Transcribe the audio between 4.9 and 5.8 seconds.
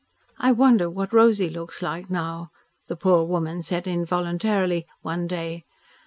one day.